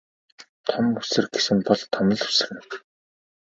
[0.67, 2.61] Том үсэр гэсэн бол том л үсэрнэ.